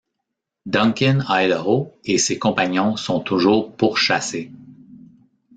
[0.65, 4.51] Duncan Idaho et ses compagnons sont toujours pourchassés.